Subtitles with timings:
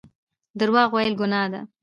[0.59, 1.61] درواغ ویل ګناه ده